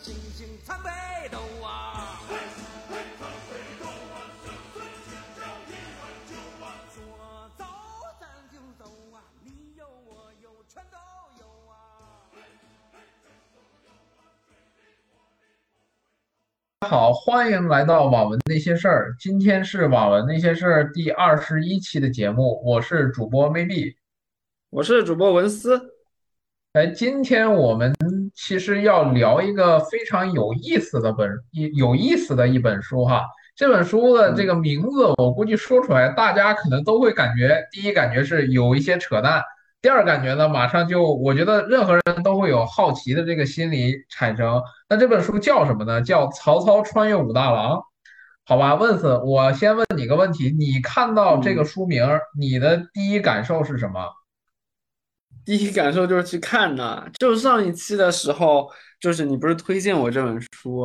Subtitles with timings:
[0.00, 0.88] 星星参北
[1.28, 2.20] 斗啊！
[6.94, 7.64] 说走
[8.20, 10.96] 咱就走啊，你有我有全都
[11.40, 12.30] 有啊！
[16.88, 19.16] 好，欢迎来到网文那些事儿。
[19.18, 23.96] 今天是网文那些事儿第二十一期的节目，我是主播 maybe。
[24.70, 25.92] 我是主播文思，
[26.74, 27.92] 哎，今天我们
[28.40, 33.24] 其实要聊一个非常有意思的本一有意思的一本书哈。
[33.56, 39.42] 这本书的这个名字，我估计说出来，大家可能都会感觉，第一感觉是有一些扯淡，
[39.82, 44.62] 第二感觉呢，马上就我觉得任何人都会有好奇的这个心理产生。
[44.88, 46.00] 那这本书叫什么呢？
[46.00, 47.72] 叫《曹操穿越武大郎》。
[48.44, 52.06] 好吧，问死我先问你个问题，你看到这个书名，
[52.38, 54.00] 你的第一感受是什么？
[55.48, 57.02] 第一感受就是去看呢。
[57.18, 58.68] 就上一期的时候，
[59.00, 60.84] 就是你不是推荐我这本书，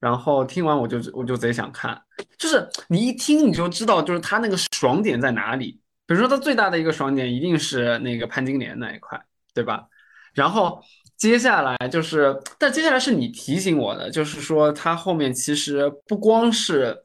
[0.00, 1.96] 然后听完我就我就贼想看，
[2.36, 5.80] 就是你一听你就知道，就是他那个爽点在哪里。
[6.08, 9.16] 比如说他最大的一个爽点一定是那个潘金莲那一块，
[9.54, 9.86] 对吧？
[10.34, 10.82] 然后
[11.16, 17.00] 接下来就是，但接下来是你提醒我的，就是说他后面其实不光是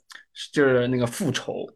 [0.52, 1.70] 就是那个复仇。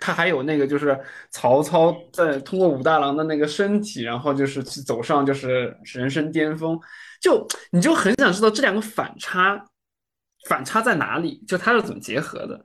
[0.00, 0.98] 他还有那个，就是
[1.30, 6.78] 曹操在通过武大郎的那个身体，然后就是去走上就是人生巅峰，
[7.20, 9.64] 就你就很想知道这两个反差，
[10.48, 11.42] 反差在哪里？
[11.46, 12.64] 就他是怎么结合的？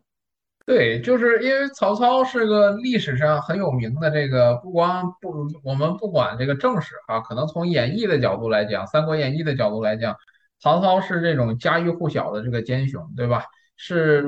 [0.66, 10.16] 对，就是因为曹操是个历史上很有名的这个，不光不我们不管这个正史啊，可能从演义的角度来讲，《三国演义》的角度来讲，
[10.60, 13.44] 曹操是这种家喻户晓的这个奸雄，对吧？
[13.76, 14.24] 是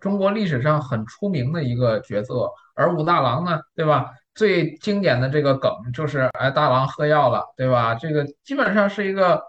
[0.00, 4.10] 中国历史上很出名的一个角色，而武大郎呢，对吧？
[4.34, 7.94] 最经典的这个梗就是，哎，大郎喝药了，对吧？
[7.94, 9.42] 这个基本上是一个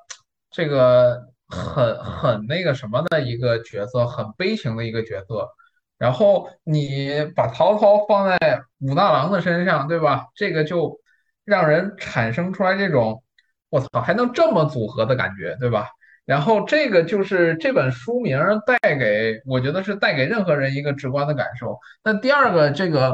[0.49, 5.47] 这个很很那个什么的一个角色，很悲情的一个角色。
[5.97, 10.25] 然后你把曹操放在武大郎的身上，对吧？
[10.33, 10.99] 这个就
[11.45, 13.23] 让人产生出来这种，
[13.69, 15.87] 我操，还能这么组合的感觉，对吧？
[16.31, 21.77] 然后这个就是这本书名带给我觉得是带给任何人一个直观的感受。
[22.05, 23.13] 那第二个这个，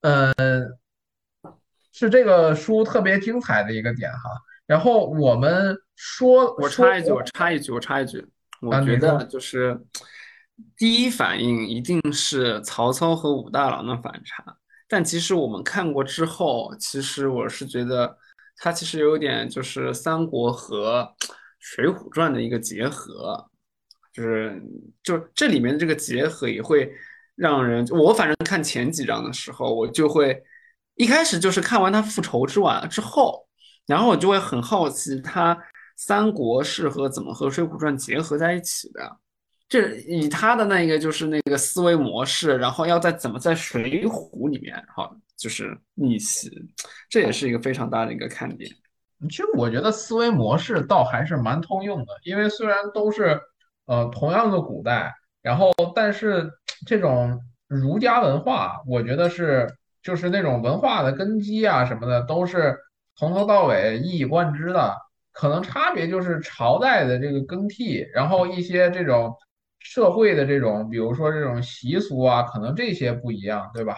[0.00, 0.32] 呃，
[1.92, 4.30] 是这个书特别精彩的一个点哈。
[4.64, 8.26] 然后我们说，我插一句，我插一句，我插一句，
[8.62, 9.78] 我觉得就是
[10.74, 14.42] 第一反应一定是曹操和武大郎的反差，
[14.88, 18.16] 但其实我们看过之后，其实我是觉得
[18.56, 21.14] 他其实有点就是三国和。
[21.64, 23.42] 《水浒传》的一个结合，
[24.12, 24.62] 就是
[25.02, 26.92] 就这里面的这个结合也会
[27.34, 30.38] 让人，我反正看前几章的时候，我就会
[30.96, 33.48] 一开始就是看完他复仇之完之后，
[33.86, 35.58] 然后我就会很好奇他
[35.96, 39.16] 三国是和怎么和《水浒传》结合在一起的，
[39.66, 46.50] 这以他的那个就是那个思维模式，然后要在怎么在《水浒》里面，然后就是逆袭，
[47.08, 48.70] 这也是一个非常大的一个看点。
[49.28, 53.40] 其实我觉得思维模式倒还是蛮通用的，因为虽然都是
[53.86, 56.50] 呃同样的古代，然后但是
[56.86, 59.68] 这种儒家文化，我觉得是
[60.02, 62.76] 就是那种文化的根基啊什么的，都是
[63.16, 64.94] 从头到尾一以贯之的。
[65.32, 69.34] 可能差别就是朝代的这个更替，然后一些这种
[69.80, 73.96] 社会的这种，比如说这种习俗啊，可能这些不一样，对吧？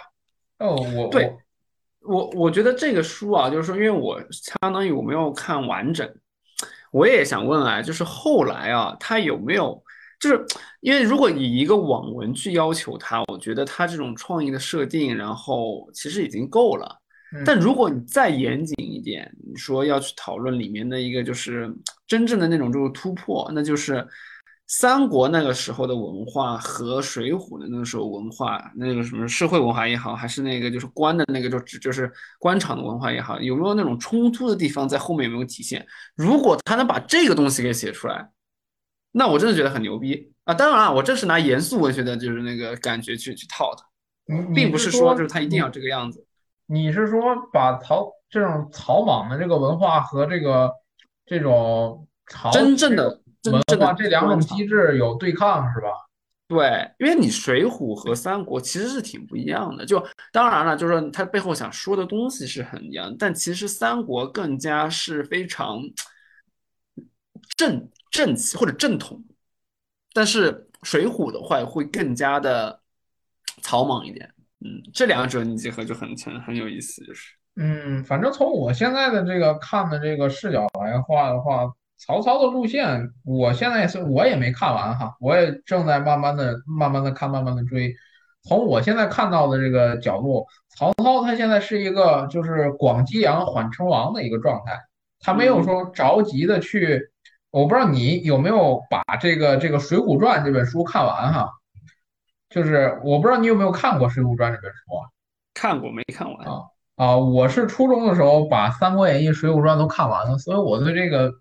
[0.59, 1.31] 哦，我对。
[2.07, 6.09] 我我觉得这个书啊，就是说，因为我相当于我没有看完整，
[6.91, 9.83] 我也想问啊，就是后来啊，他有没有，
[10.21, 10.45] 就是
[10.81, 16.97] 因为如果以一个网文去要求他，我觉得他这种创意的设定，然后其实已经够了。
[17.45, 21.71] 但如果你再严谨一点，你说要去讨论里面的一个就是
[22.07, 24.07] 真正的那种就是突破，那就是。
[24.69, 35.87] 三国那个时候的文化和水浒的那个时候文化，那个什么社会文化也好，还是那个就是官的那个就只就是官场的文化也好，有没有那种冲突的地方在后面有没有体现？
[36.17, 38.29] 如果他能把这个东西给写出来，
[39.13, 40.53] 那我真的觉得很牛逼啊！
[40.53, 43.83] 当然了，我这是拿严肃文学的就是那个感觉去去套的，
[44.53, 46.27] 并不是说就是他一定要这个样子。
[46.67, 47.21] 你是说
[47.53, 50.73] 把曹这种草莽的这个文化和这个
[51.25, 53.23] 这种曹真正的？
[53.51, 55.89] 文化这两种机制有对抗是吧？
[56.49, 59.85] 对，因为你《水浒》和《三国》其实是挺不一样的。
[59.85, 60.01] 就
[60.31, 65.83] 当然了，就是说它背后想说的东西是很一样，但其实《三国》更加是非常
[67.57, 69.25] 正正气或者正统，
[70.15, 70.53] 但是
[70.85, 72.81] 《水浒》的话会更加的
[73.61, 74.33] 草莽一点。
[74.61, 81.73] 嗯，这两者你结合就很很很有意思，就是嗯，反正从我现在的这个看的这个视角来画的话。
[81.99, 87.95] 曹操的路线，我现在是我也没看完哈，我也正在慢慢的、慢慢的看、慢慢的追。
[88.43, 90.47] 从我现在看到的这个角度，
[90.77, 94.79] 曹操他现在是一个就是广积粮、缓称王的一个状态，
[95.21, 97.11] 他没有说着急的去。
[97.51, 101.51] 我不知道你有没有把这个这个《水浒传》这本书看完哈？
[102.51, 105.09] 就是我不知道你有没有看过《水浒传》这本书啊？
[105.55, 106.61] 看过没看完啊
[106.97, 107.17] 啊！
[107.17, 111.33] 我是初中的时候把《三国演义》《水浒传》都看完了，所以我对这个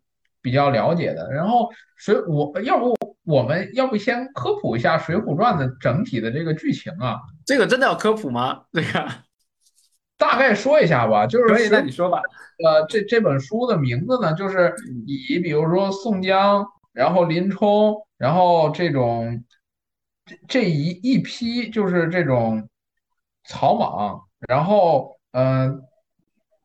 [0.45, 1.33] 比较了解的。
[1.33, 7.19] 然后水我要不我们要不先科普一下《水浒传》的整体的这个剧情啊？
[7.43, 8.61] 这个真的要科普吗？
[8.71, 9.09] 这个
[10.17, 12.21] 大概说一下吧，就是可以，那你说吧。
[12.63, 14.75] 呃，这这本书的名字呢，就是
[15.07, 16.63] 以比如说宋江，
[16.93, 19.43] 然后林冲，然后这种
[20.25, 22.69] 这这一一批就是这种
[23.49, 25.81] 草莽，然后嗯，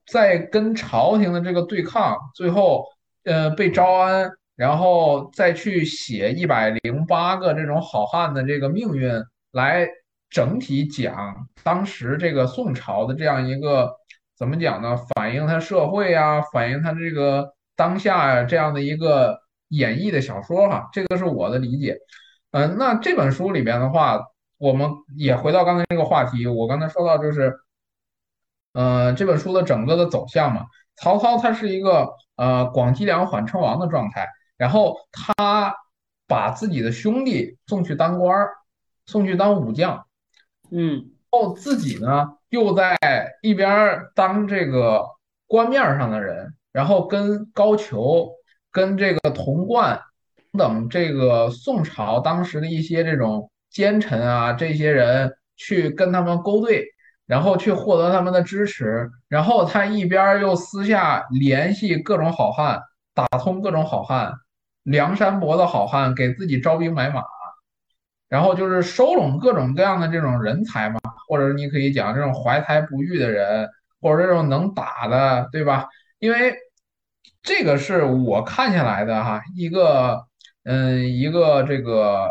[0.07, 2.85] 在跟朝廷的这个对抗，最后
[3.25, 9.13] 呃被招安，然后再去写一百零八个这种好汉的这个命运，
[9.53, 9.89] 来
[10.29, 13.97] 整体讲当时这个宋朝的这样一个。
[14.41, 14.97] 怎么讲呢？
[15.15, 19.39] 反映他社会啊，反映他这个当下呀，这样的一个
[19.69, 21.99] 演绎的小说哈，这个是我的理解。
[22.53, 24.19] 嗯，那这本书里边的话，
[24.57, 27.55] 我们也回到刚才那个话题，我刚才说到就是，
[28.73, 30.65] 呃，这本书的整个的走向嘛，
[30.97, 32.09] 曹操他是一个
[32.41, 34.27] 呃广积粮缓称王的状态，
[34.57, 35.75] 然后他
[36.27, 38.49] 把自己的兄弟送去当官儿，
[39.05, 40.07] 送去当武将，
[40.71, 42.39] 嗯，后自己呢？
[42.49, 42.97] 又在
[43.43, 45.05] 一边当这个
[45.47, 48.33] 官面上的人，然后跟高俅、
[48.73, 50.01] 跟这个童贯
[50.57, 56.87] 等这个宋朝当时的一些这种奸臣啊，这些人去跟他们勾兑，
[57.31, 62.83] 然后去获得他们的支持，然后他一边又私下联系各种好汉，
[63.15, 64.35] 打通各种好汉，
[64.83, 67.23] 梁山伯的好汉给自己招兵买马。
[68.29, 70.99] 然后就是收拢各种各样的这种人才嘛，
[71.29, 75.87] 或者你可以讲这种怀才不遇的人，或者这种能打的，对吧？
[76.19, 76.57] 因为
[77.43, 80.25] 这个是我看下来的哈，一个
[80.65, 82.29] 嗯，一个这个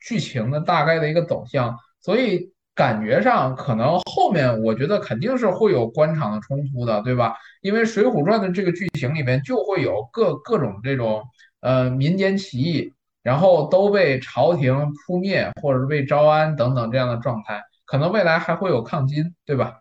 [0.00, 7.34] 剧情的大概的一个走向，所以感觉上可能后面我觉得肯定是会有官场的冲突的，对吧？
[7.60, 11.22] 因为《水浒传》的这个剧情里面就会有各各种这种
[11.60, 12.92] 呃民间起义。
[13.22, 14.74] 然后都被朝廷
[15.06, 19.78] 扑灭，或者是被招安等等这样的状态，可能未来还会有抗金，对吧？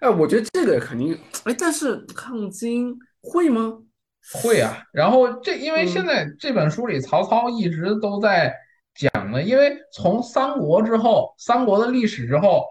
[0.00, 3.78] 哎，我觉得这个肯定，哎，但是抗金会吗？
[4.42, 4.84] 会啊。
[4.92, 8.54] 然后这因为现在这本书里曹操一直都在
[9.40, 12.66] 因为从三国之后，三国的历史之后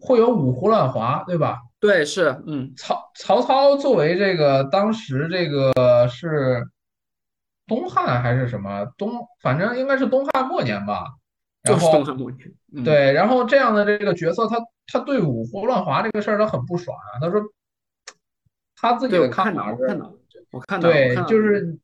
[0.00, 1.58] 会有五胡乱华，对吧？
[1.78, 6.66] 对，是，嗯，曹曹操作为这个当时这个是。
[7.66, 11.06] 东汉还是什么东，反正应该是东汉末年吧。
[11.62, 12.84] 就是东汉末年。
[12.84, 17.16] 对，然后这样的这个角色，他他对五胡乱华这个事儿他很不爽啊。
[17.22, 17.40] 他说
[18.76, 19.98] 他自己的看法是，
[20.50, 21.78] 我看到，对，就是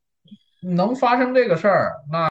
[0.61, 2.29] 能发生这个事儿，那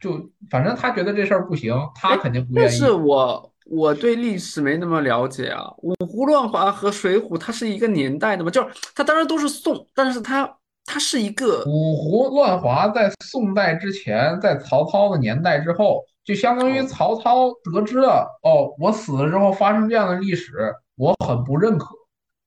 [0.00, 2.66] 就反正他觉得这事儿不行，他肯定不愿意。
[2.66, 5.64] 但是我我对历史没那么了解啊。
[5.78, 8.50] 五胡乱华和水浒它是一个年代的嘛？
[8.50, 10.54] 就是它当然都是宋，但是它。
[10.90, 21.88] 它是一个五胡乱华，在宋代之前，在曹操的年代之后，就相当于曹操得知了哦，我死了之后发生这样的历史，我很不认可。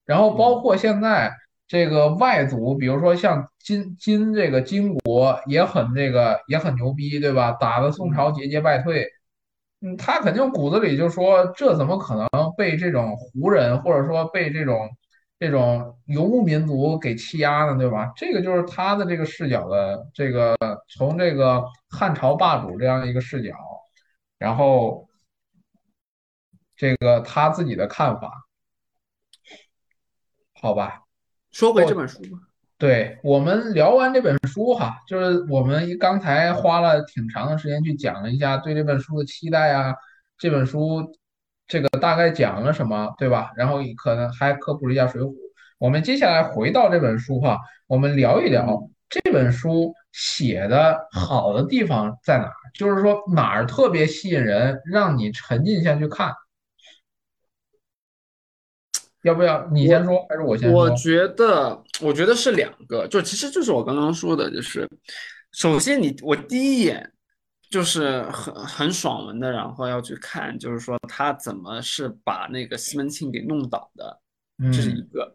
[0.08, 1.32] 然后包括现在
[1.72, 7.54] 这个外族，比如说像金金这个金国也很这个也很牛逼，对吧？
[7.54, 9.08] 打的宋朝节节败退，
[9.80, 14.90] 嗯，他肯定骨子里就说这怎么可能被这种胡人，或者说被这种。
[15.40, 18.12] 这种游牧民族给欺压呢，对吧？
[18.16, 20.56] 这个就是他的这个视角的这个
[20.88, 23.56] 从这个汉朝霸主这样一个视角，
[24.38, 25.10] 然后
[26.76, 28.46] 这个他自己的看法，
[30.54, 31.02] 好吧？
[31.52, 32.40] 说回这本书吧。
[32.78, 39.96] 对我们聊完这本书哈，就是我们刚才花了挺长的时间去讲了一下对这本书的期待啊，
[40.38, 41.16] 这本书。
[41.68, 43.54] 这个大概讲了什么，对吧？
[43.56, 45.28] 然后可能还科普了一下《水浒》。
[45.78, 56.34] 我们接下来回到这本书哈，我们聊一聊这本书写的好的地方在哪儿，就是说哪儿特别吸引人，让你沉浸下去看。
[59.24, 60.80] 要不要你先说，还是我先说？
[60.80, 64.88] 我觉得，我觉得是两个，就其实就是我刚刚说的，就是
[65.52, 67.12] 首先你我第一眼。
[67.72, 74.20] 就是很很爽文的，然后要去看，就是说他怎么是把那个西门庆给弄倒的，
[74.74, 75.34] 这是一个。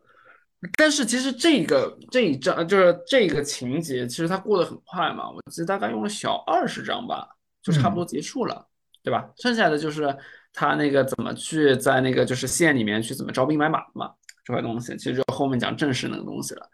[0.77, 7.27] 但是其实这个这一章就是这个情节，其实它过得很快嘛，我记得大概用了小二十章吧，
[7.63, 8.69] 就差不多结束了，
[9.03, 9.31] 对吧？
[9.39, 10.15] 剩下的就是
[10.57, 14.11] 他那个怎么去在那个就是县里面去怎么招兵买马嘛，
[14.45, 16.69] 这块东西，其实就后面讲正式那个东西了。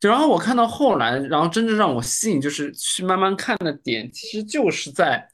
[0.00, 5.24] 就然后我看到后来，然后真正让我吸引就是去慢慢看的点，其实就是在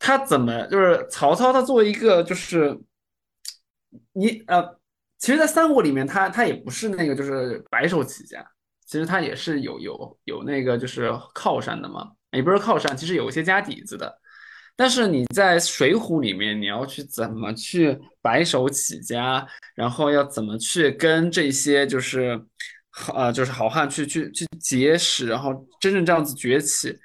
[0.00, 2.76] 他怎么就是曹操他作为一个就是
[4.14, 4.80] 你呃。
[5.22, 8.42] 其实，在三国里面，他他也不是那个就是白手起家，
[8.86, 14.18] 其实他也是有有有那个就是靠山的嘛，也不是靠山，其实有一些家底子的。
[14.80, 22.42] 但是你在水浒里面，你要去怎么去白手起家，然后要怎么去跟这些就是
[22.88, 26.98] 好就是好汉去去去结识，然后真正这样子崛起。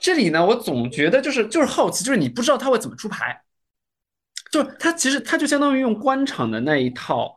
[0.00, 3.42] 这里呢，我总觉得就是就是好奇，就是你不知道他会怎么出牌，
[4.52, 7.34] 就是他其实他就相当于用官场的那一套。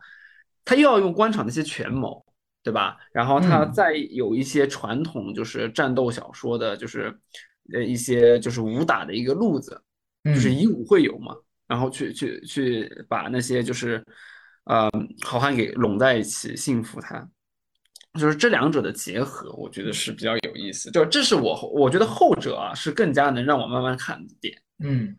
[0.64, 2.24] 他又要用官场那些权谋，
[2.62, 2.98] 对吧？
[3.12, 7.20] 然后他再有一些传统，就是战斗小说的，就是
[7.74, 9.82] 呃一些就是武打的一个路子，
[10.24, 11.36] 就是以武会友嘛。
[11.68, 14.04] 然后去去去把那些就是
[14.66, 14.90] 呃
[15.24, 17.28] 好汉给拢在一起，信服他。
[18.20, 20.92] 就是这两者的结合，我觉得是比较有意思。
[20.92, 24.62] 就这是我我觉得后者啊是更加能让我慢慢看的点。
[24.84, 25.16] 嗯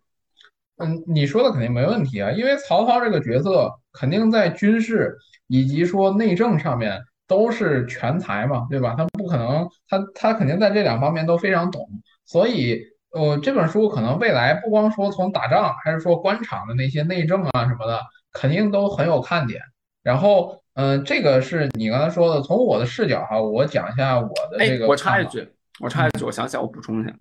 [0.76, 5.16] 嗯，你说的肯定没问题啊，因为曹操这个角色肯定在军事。
[5.49, 8.94] 以及说内政上面都是全才嘛，对吧？
[8.96, 11.87] 他不可能，他他肯定在这两方面都非常懂。
[12.25, 12.81] 所以，
[13.12, 18.00] 呃，这本书可能未来不光说从打仗，还是说官场的那些内政啊什么的，
[18.33, 19.61] 肯定都很有看点。
[20.02, 24.87] 然后，嗯，这个是你刚才说的，从我的视角哈，我讲一下我的这个。
[24.87, 25.47] 我插一句，
[25.81, 27.14] 我插一句，我想想，我补充一下，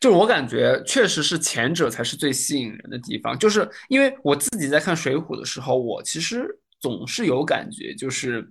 [0.00, 6.60] 就是我感觉确实是前者才是最吸引人的地方，就是因为我自己在看《水浒》的时候，我其实。
[6.80, 8.46] 总是有感觉，就是，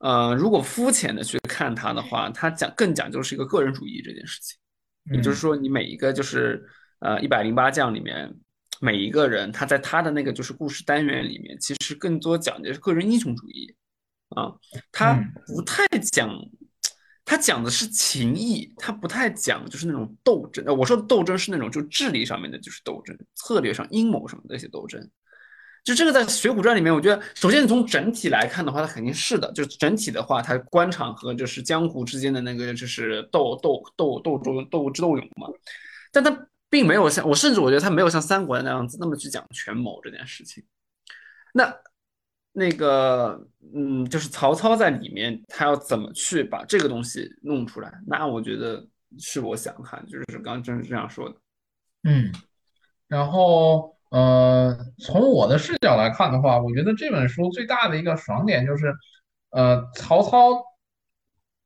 [0.00, 4.58] 呃，如果肤浅的去看它的话，它讲更讲究是一个个人主义这件事情。
[5.12, 6.64] 也就是说，你每一个就是
[7.00, 8.32] 呃一百零八将里面
[8.80, 13.74] 每一个人，他在他的那个就是故事单元里面，其实更多讲的是个人英雄主义
[14.30, 14.52] 啊，
[14.92, 15.14] 他
[15.46, 16.30] 不太讲，
[17.24, 20.64] 他讲的是情谊，他不太讲就是那种斗争。
[20.76, 25.10] 我说的斗争是那种就智力上面的，就是斗争，策略上阴谋什么的一些斗争。
[25.88, 29.50] 就这个在《水浒传》里面，我觉得首先从整体来看的话，它肯定是的。
[29.52, 35.48] 就整体的话，它官场和就是江湖之间的那个就是斗斗斗斗斗斗智斗勇嘛。
[36.12, 40.62] 但它并没有像我甚至我觉得它没有像三国那样子那么去讲权谋这件事情。
[41.54, 41.74] 那
[42.52, 43.42] 那个
[43.74, 47.90] 嗯，就是曹操在里面，他要怎么去把这个东西弄出来？
[48.06, 48.86] 那我觉得
[49.18, 51.36] 是我想看，就是刚刚真是这样说的。
[52.02, 52.30] 嗯，
[53.06, 53.96] 然后。
[54.10, 58.94] 呃，从我的视角来看的话，我觉得这本书最大的一个爽点就是，
[59.50, 60.64] 呃，曹操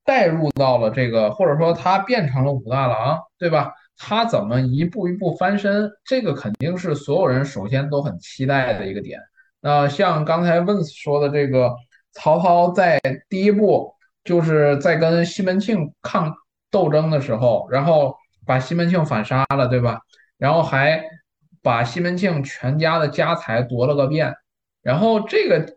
[0.05, 3.73] 带入到了这个，或者说他变成了武大郎，对吧？
[3.97, 5.89] 他怎么一步一步翻身？
[6.05, 9.21] 这个肯定是所有人首先都很期待的一个点。
[9.61, 11.73] 那像刚才问说的这个，
[12.11, 13.95] 曹操在第一步
[14.25, 16.35] 就是在跟西门庆抗
[16.73, 20.01] 斗争的时候，然后把西门庆反杀了，对吧？
[20.39, 21.01] 然后还。
[21.63, 24.35] 把西门庆全家的家财夺了个遍，
[24.83, 25.77] 然后这个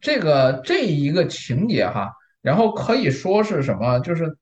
[0.00, 3.98] 这个这一个情节哈，然后可以说是什么？
[4.00, 4.36] 就是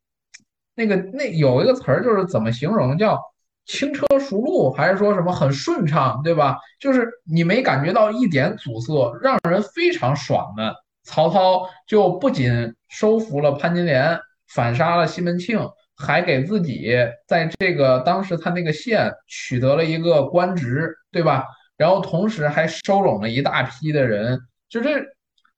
[0.75, 3.21] 那个那有一个词儿，就是怎么形容叫
[3.67, 6.59] 轻车熟路，还是说什么很顺畅，对吧？
[6.79, 10.75] 就是你没感觉到一点阻塞，让人非常爽的。
[11.05, 15.59] 曹操就不仅收服了潘金莲，反杀了西门庆。
[16.01, 21.45] 还给自己在这个当时他那个县取得了一个官职，对吧？
[21.77, 25.01] 然后同时还收拢了一大批的人，就这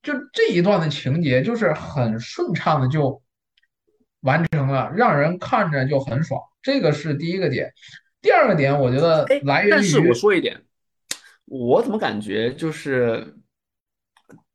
[0.03, 3.23] 就这一段的情节，就是很顺畅的就
[4.23, 6.41] 完成了，让人看着就很爽。
[6.61, 7.73] 这个是第一个点。
[8.21, 9.71] 第二个点，我觉得来源于……
[9.71, 10.61] 但是我说一点，
[11.45, 13.37] 我怎么感觉就是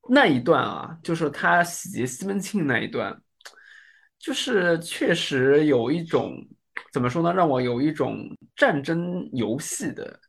[0.09, 3.21] 那一段啊，就是他洗劫西门庆那一段。
[4.19, 6.35] 就是确实有一种
[6.91, 10.19] 怎么说呢，让我有一种战争游戏的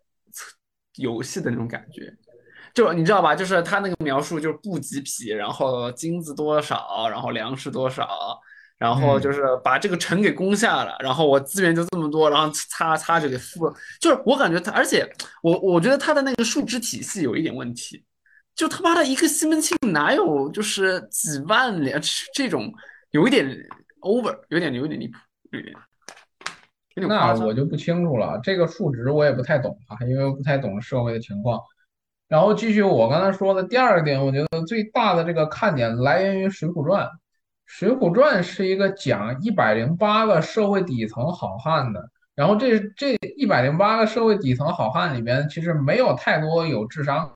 [0.97, 2.15] 游戏的那种感觉。
[2.75, 8.39] 就你知道吧，就是他那个描述，就是布几匹，然后金子多少，然后粮食多少，
[8.77, 13.75] 然后就是把这个城给攻下了，然后我资源就这么多，然后擦擦就给付了。
[14.01, 15.11] 就是我感觉他，而且
[15.43, 18.05] 我我觉得他的那个数值体系有一点问题。
[18.55, 22.01] 就他妈的一个西门庆哪有就是几万两
[22.35, 22.73] 这种。
[23.11, 23.47] 有一点
[24.03, 25.19] over，有点有点离谱，
[25.51, 25.75] 有点。
[27.09, 31.61] 那我就不清楚了，这个数值我也不太懂啊，因为不太懂社会的情况。
[32.27, 37.07] 然后继续我刚才说的第二个点，我觉得最大的这个看点来源于《水浒传》。
[37.65, 47.31] 《水浒传》是一个讲一百零八个社会底层好汉的，然后这这一百零八个社会底层好汉里边，其实没有太多有智商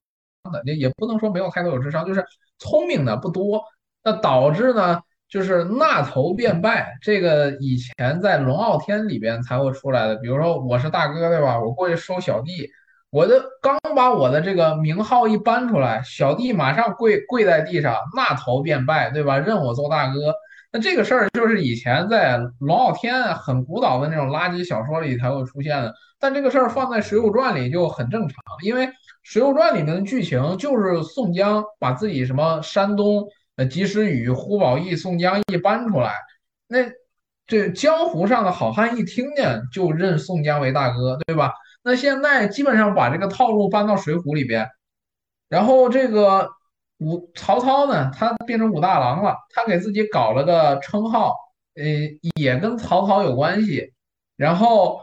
[0.53, 2.25] 的，也也不能说没有太多有智商，就是
[2.59, 3.63] 聪明的不多。
[4.03, 5.01] 那导致呢，
[5.33, 10.15] 就是纳头便拜，这个以前在龙傲天里边才会出来的。
[10.17, 11.59] 比如说我是大哥，对吧？
[11.59, 12.69] 我过去收小弟。
[13.09, 19.39] 我的刚把我的这个名号一搬出来，小弟马上跪跪在地上，纳头便拜，对吧？
[19.39, 20.35] 认我做大哥。
[20.71, 28.87] 那这个事儿就是以前在龙傲天很古老的那种垃圾小说里才会出现的，但这个事儿放在《水浒传》里就很正常，因为
[29.23, 36.15] 《水浒传》里面的剧情就是宋江把自己什么山东呃及时雨、胡宝义、宋江一搬出来，
[36.69, 36.79] 那
[37.47, 41.53] 这江湖上的好汉一听见就认宋江为大哥，对吧？
[41.83, 44.69] 那现在基本上把这个套路搬到《水浒》里边，
[45.49, 46.49] 然后这个
[46.99, 51.35] 武曹操呢，他变成武大郎了，他给自己搞了个称号，
[51.75, 51.85] 呃，
[52.37, 53.93] 也跟曹操有关系，
[54.37, 55.01] 然后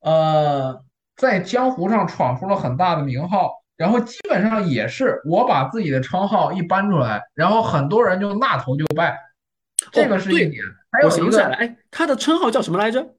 [0.00, 0.84] 呃，
[1.16, 9.18] 在江湖上闯出了很大的名号，然后基本上也是我把自己的称号一搬出来，然后很多人就纳头就拜，
[9.90, 10.62] 这个是一点。
[10.92, 13.14] 还有我想起来了，哎，他的称号叫什么来着？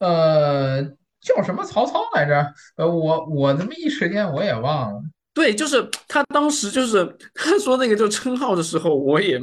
[0.00, 0.82] 呃，
[1.20, 2.52] 叫什么曹操来着？
[2.74, 5.00] 呃，我我这么一时间我也忘了。
[5.32, 9.38] 对，就是他当时就是他说那个就称号的时候，我也，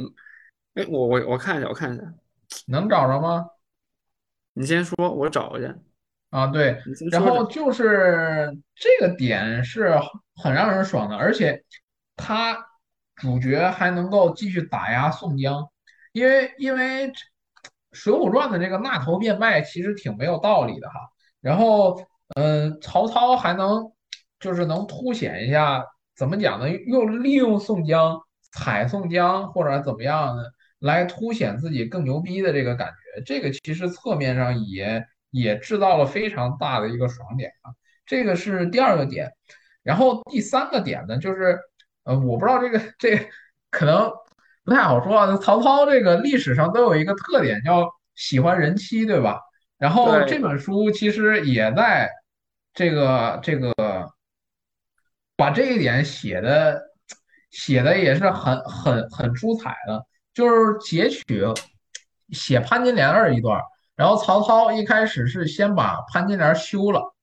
[0.74, 2.02] 哎，我我我看一下，我看一下，
[2.66, 3.46] 能找着吗？
[4.52, 5.74] 你先说，我找一下。
[6.36, 6.78] 啊，对，
[7.10, 7.46] 然后。
[7.46, 9.98] 就是这个点是
[10.34, 11.64] 很让人爽的，而且
[12.14, 12.54] 他
[13.14, 15.66] 主角还能够继续打压宋江，
[16.12, 17.08] 因为因为
[17.92, 20.94] 《水浒传》的这个纳头便拜其实挺没有道理的哈。
[21.40, 21.96] 然后，
[22.34, 23.90] 嗯，曹操还能
[24.38, 25.82] 就是能凸显一下，
[26.16, 26.68] 怎么讲呢？
[26.86, 28.20] 又利用宋江
[28.52, 33.22] 踩宋江或者怎么样的，来凸显自己更牛逼的这个感觉。
[33.22, 35.02] 这个其实侧面上也
[35.40, 37.72] 也制造了非常大的一个爽点啊。
[38.04, 39.30] 这个是第二个点。
[39.82, 41.58] 然后第三个点呢，就是
[42.04, 43.24] 呃，我不知道这个这个
[43.70, 44.10] 可能
[44.64, 45.36] 不太好说啊。
[45.36, 49.40] 曹操这个历史上都有一个特点，叫喜欢人妻，对吧？
[49.78, 52.10] 然后这，本书其实也在
[52.72, 53.72] 这个这个
[55.36, 56.82] 把这一点写的
[57.50, 61.44] 写的也是很很很出彩的，就是截取
[62.30, 63.62] 写潘金莲儿一段儿，
[63.96, 67.14] 然后曹操一开始是先把潘金莲休了，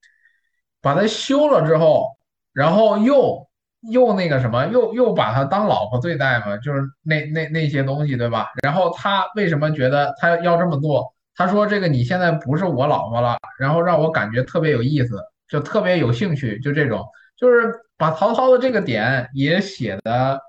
[0.81, 2.17] 把她休了之后，
[2.51, 3.47] 然后又
[3.91, 8.49] 又那个什么，又又把她当老婆对待嘛，就是那那那些东西，对吧？
[8.63, 11.13] 然后他为什么觉得他要这么做？
[11.35, 17.05] 他说这个你现在不是我老婆了，然后让我感觉特别有意思，就特别有兴趣，就这种。
[17.35, 20.39] 就是把曹操的这个点也写的，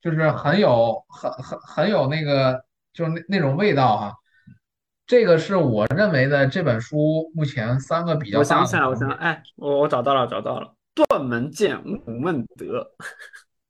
[0.00, 4.14] 就是很有很很很有那个就是那那种味道哈。
[5.10, 9.10] 这个是我认为的这本书目前三个比较大我想起来，我想。
[9.10, 12.88] 哎，我我找到了，找到了，断门剑吴孟德，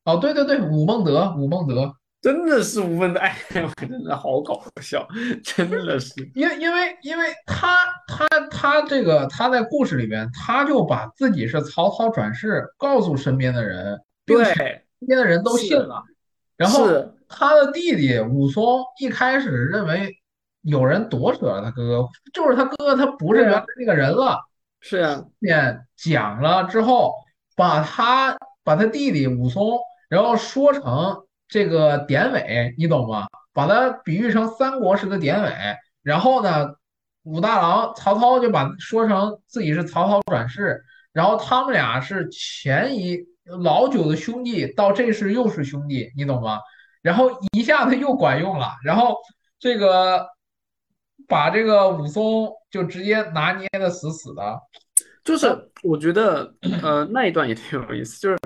[0.05, 5.07] 哦，对对对，武孟德，武孟德，真的是武孟德，哎，我真的好搞笑，
[5.43, 16.03] 真的是， 因为因为因为他他他这个他在故事里边，他就把自己是曹操转世告诉身边的人，并且对，身边的人都信了。
[16.55, 16.87] 然后
[17.27, 20.15] 他的弟弟武松一开始认为
[20.61, 24.39] 有人夺舍了他哥哥，就是他哥哥，他不是原来那个人了。
[24.79, 27.13] 是啊，面讲了之后，
[27.55, 29.77] 把他把他弟弟武松，
[30.09, 31.15] 然后说成
[31.47, 33.27] 这个典韦，你懂吗？
[33.53, 35.51] 把他比喻成三国时的典韦，
[36.03, 36.67] 然后呢，
[37.23, 43.19] 武大郎曹操就把说成自己是曹操转世，然后他们俩是前一
[43.63, 46.59] 老九的兄弟，到这世又是兄弟，你懂吗？
[47.01, 49.17] 然后一下子又管用了，然后
[49.59, 50.25] 这个
[51.31, 54.59] 把这个武松就直接拿捏的死死的。
[55.23, 55.47] 就是
[55.81, 58.37] 我觉得， 呃，那一段也挺有意思，就是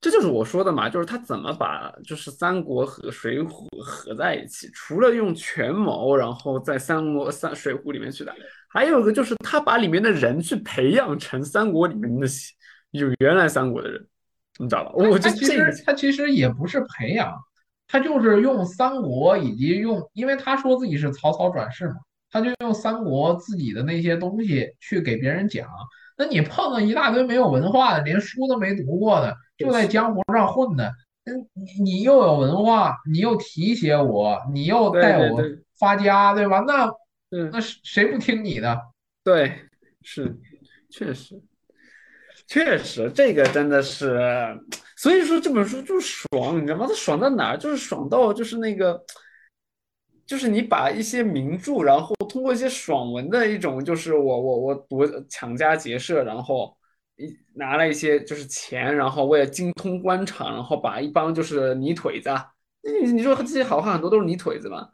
[0.00, 8.34] 这就是我说的嘛，就是他怎么把就是三国和水浒合在一起，除了用权谋，然后在三国三水浒里面去打，
[8.68, 12.26] 还有一个就是他把里面的人去培养成三国里面的
[12.90, 14.06] 有原来三国的人，
[14.58, 14.92] 你知道吧？
[14.94, 17.32] 我他其实觉得这个他其实也不是培养，
[17.86, 21.94] 他就是用三国以及用，因为他说自己是曹操转世嘛，
[22.30, 25.68] 他就用三国自己的那些东西去给别人讲。
[26.16, 30.92] 那你碰到一大堆没有文化的，连书都没读过的，就在，江湖上混的，
[31.24, 35.40] 嗯，你你又有文化，你又提携我，你又带我
[35.78, 36.58] 发家，对吧？
[36.66, 36.86] 那
[37.30, 38.80] 嗯，那谁谁不听你的？
[39.22, 39.60] 对，
[40.02, 40.36] 是，
[40.90, 41.40] 确实。
[42.46, 44.18] 确实，这个真的是，
[44.96, 46.86] 所以说这本书就爽，你知道吗？
[46.88, 47.58] 它爽在哪儿？
[47.58, 48.98] 就是爽到就是那个，
[50.28, 56.76] 就是你把一些名著，然后通过一些爽文的一种，就是我我我我强加劫舍，然后
[57.16, 62.28] 一拿了一些就是钱，然后为了精通官场，然后把一帮就是泥腿子，
[63.02, 64.86] 你你说这些好汉很多都是泥腿子嘛？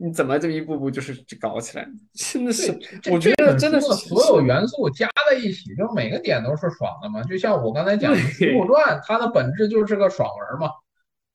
[0.00, 1.86] 你怎么这一步步就是搞起来？
[2.14, 2.72] 真的是，
[3.10, 7.22] 我觉得真的是所有元素加在一起，就每个点都是爽的嘛。
[7.24, 10.70] 就像我刚才讲的《水浒传》，它的本质就是个爽文嘛，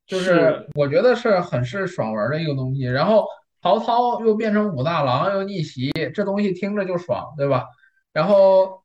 [0.08, 2.84] 就是我觉得是很是爽文的一个东西。
[2.84, 3.28] 然后
[3.63, 7.65] 曹操又变成武大郎，又逆袭，这东西听着就爽，对吧？
[8.12, 8.84] 然后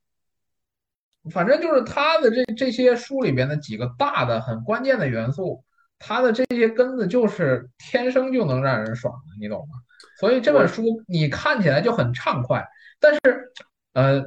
[1.32, 5.64] 反正就是他的这这些书里边的几个大的很关键的元素。
[5.98, 9.74] 他的这些根子就是天生就能让人爽的，你懂吗？
[10.20, 12.64] 所以这本书你看起来就很畅快，
[13.00, 13.52] 但是，
[13.94, 14.24] 呃，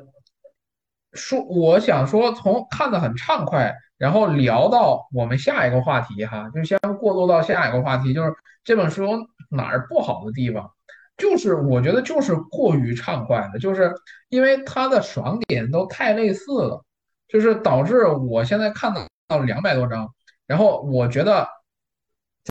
[1.14, 10.72] 说我想说，从看的很畅快，然后聊到我们下一个话题哈，就先过渡到下一个话题，就是这本书哪儿不好的地方，
[11.18, 13.94] 就是我觉得就是过于畅快了，就是
[14.30, 16.84] 因为它的爽点都太类似了，
[17.28, 20.14] 就是导致我现在看到到两百多章，
[20.48, 21.48] 然后我觉得。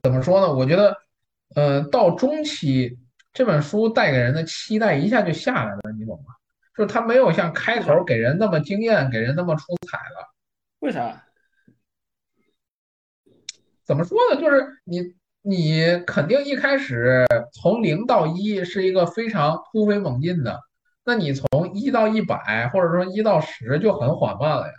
[0.05, 0.53] 怎么说呢？
[0.55, 0.97] 我觉得，
[1.57, 2.97] 呃，到中期
[3.33, 6.33] 这本书带给人的期待一下就下来了，你懂吗？
[6.77, 10.35] 就是他没有像开头给人那么惊艳，给人那么出彩了。
[10.81, 11.25] 为啥？
[13.85, 14.41] 怎么说呢？
[14.41, 20.61] 就是你，你肯定一开始从零到一是一个非常突飞猛进的，
[21.05, 24.73] 那你从一到一百，或者说一到十就很缓慢了呀。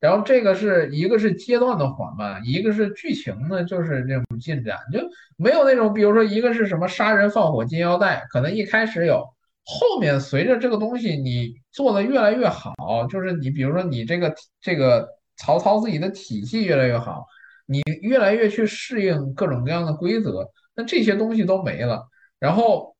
[0.00, 5.00] 然后这个是一个是阶段的缓慢，一个是剧情呢，就是那种进展，就
[5.36, 9.24] 没有那种，比如说一个是什么杀人放火金腰带，可能一开始有，
[9.66, 12.72] 后面随着这个东西你做的越来越好，
[13.10, 17.26] 就是你比如说你这个这个曹操自己的体系越来越好，
[17.66, 22.08] 你越来越去适应各种各样的规则，那这些东西都没了。
[22.38, 22.96] 然后，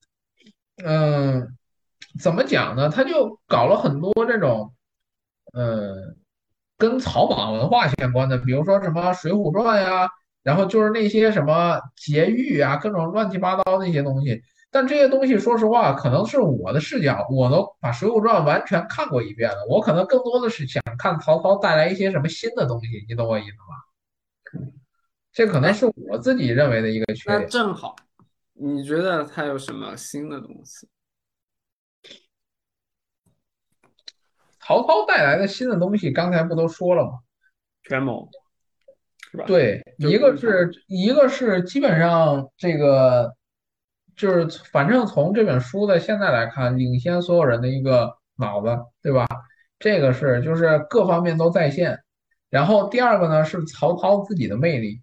[0.85, 1.57] 嗯，
[2.21, 2.91] 怎么讲呢？
[2.91, 4.75] 他就搞了很多这种，
[5.55, 6.17] 嗯。
[6.79, 10.07] 跟草莽文化相关的，比如说什么《水浒传》呀，
[10.43, 14.43] 然后就是那些什么劫狱啊，各种乱七八糟那些东西。
[14.77, 19.57] 但这些东西，说实话，可能是我的视角，我都把《水浒传》完全看过一遍了。
[19.71, 24.69] 我可能更多的是想看曹操带来一些什么新的东西，你懂我意思吗？
[25.33, 27.41] 这可能是我自己认为的一个缺点。
[27.41, 27.97] 那正好，
[28.53, 30.87] 你觉得他有什么新的东西？
[34.61, 37.13] 曹操带来的新的东西，刚才不都说了吗？
[37.85, 38.29] 权谋，
[39.31, 39.45] 是吧？
[39.47, 43.35] 对，一个是一个是基本上这个，
[44.17, 49.27] 就是反正从这本书的现在来看，领先所有人的一个脑子，对吧？
[49.79, 52.01] 这个是就是各方面都在线。
[52.49, 55.03] 然后第二个呢是曹操自己的魅力，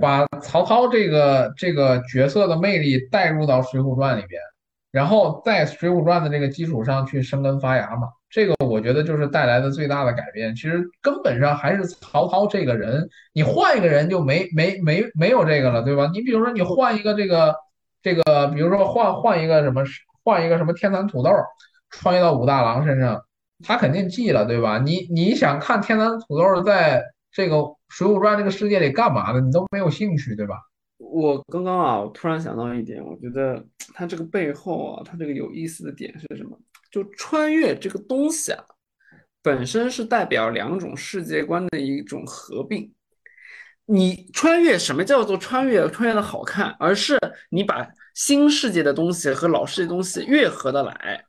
[0.00, 4.42] 把曹操这个这个角色的魅力带入到《水浒传》里边，
[4.90, 8.08] 然后在《水浒传》的这个基础上去生根发芽嘛。
[8.28, 16.10] 这个我觉得就是带来的最大的改变，其实根本上还是曹操这个人，你换一个人就没没没没有这个了，对吧？
[16.12, 17.56] 你比如说你换一个这个
[18.02, 19.82] 这个，比如说换换一个什么
[20.24, 21.30] 换一个什么天蚕土豆
[21.90, 23.20] 穿越到武大郎身上，
[23.64, 24.78] 他肯定记了，对吧？
[24.78, 27.56] 你你想看天蚕土豆在这个
[27.88, 30.56] 《水浒传》这个世界里干嘛的，你都没有兴趣，对吧？
[30.98, 36.58] 我刚刚啊，我突然想到一点，我觉得 他这个背后啊，他这个有意思的点是什么？
[36.90, 38.64] 就穿越这个东西啊，
[39.42, 42.92] 本身是代表两种世界观的一种合并。
[43.90, 45.88] 你穿越，什么叫做穿越？
[45.90, 47.18] 穿越的好看，而是
[47.50, 51.24] 你把新世界的东西和老世界的东西越合得来，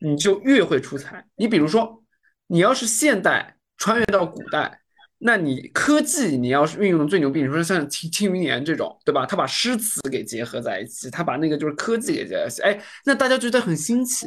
[0.00, 1.24] 你就越会出彩。
[1.36, 2.02] 你比如说，
[2.48, 4.80] 你要是现代穿越到古代。
[5.26, 9.24] 那你科技你要是运用的最牛逼，你说像《庆庆余年》这种，对吧？
[9.24, 14.26] 他把诗词给结合在一起，他把那个就是科技给结合在一起，哎，那大家觉得很新奇。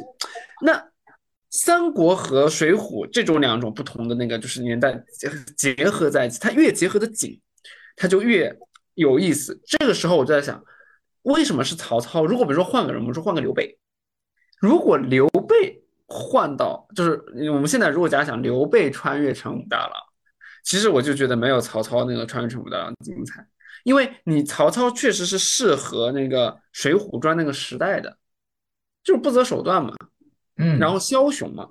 [0.64, 0.82] 那
[1.50, 4.92] 三国和水浒这种两种不同的那个就是年代
[5.56, 7.40] 结结合在一起，它越结合的紧，
[7.98, 8.56] 它就越
[8.94, 9.60] 有意思。
[9.66, 10.62] 这个时候我就在想，
[11.22, 12.24] 为什么是曹操？
[12.24, 13.78] 如果比如说换个人，我们说换个刘备，
[14.60, 19.92] 如果刘备换到就是我们现在如果假想刘备穿越成武大郎。
[20.64, 23.46] 其实我就觉得没有曹操那个穿越成武大郎精彩，
[23.84, 28.18] 因为你曹操确实是适合那个《水浒传》那个时代的，
[29.02, 29.94] 就是不择手段嘛，
[30.58, 31.66] 嗯，然后枭雄嘛。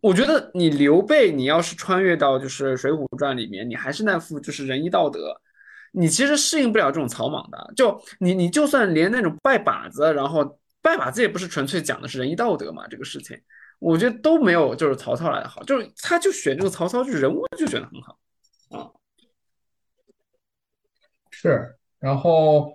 [0.00, 5.38] 我觉得你刘备，你要是穿越到就是《水浒传》里面，你还是那副就是仁义道德，
[5.92, 7.72] 你其实适应不了这种草莽的。
[7.76, 13.40] 就你你就算连那种拜把子，然后拜把子也不是纯粹讲的是仁义道德嘛，这个事情。
[13.78, 18.18] 我觉得都没有就是曹操来的好，就是他就选这个曹操，就人物就选的很好
[18.78, 18.90] 啊。
[21.30, 22.72] 是，然后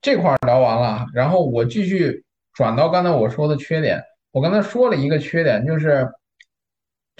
[0.00, 4.00] 这块聊完了，然后我继续转到刚才我说的缺点。
[4.32, 6.08] 我刚才说了一个缺点，就是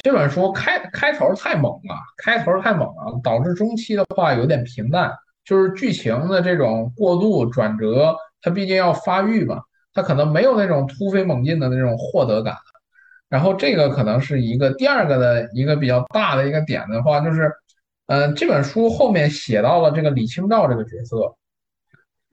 [0.02, 5.12] 这本书开开头太猛了，开头太猛了，导致中期的话有点平淡，
[5.44, 9.60] 就是剧情的这种过渡转折，它毕竟要发育嘛，
[9.92, 12.56] 它可能没有那种突飞猛进的那种获得感。
[13.28, 17.52] 然后这个可能是一个第二个的一个比较大的一个点的话，就是，
[18.06, 21.36] 嗯，这本书后面写到了这个李清照这个角色，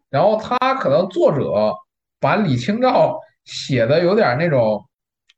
[0.10, 1.76] 然后他可能作者
[2.20, 4.84] 把李清照写的有点那种，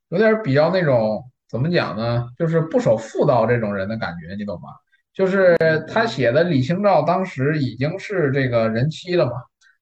[0.08, 2.28] 有点比较那种怎么讲呢？
[2.38, 4.68] 就是不守妇道这种人的感觉，你懂吗？
[5.12, 5.56] 就是
[5.88, 9.32] 他写的李清照当时已经是这个人妻了嘛，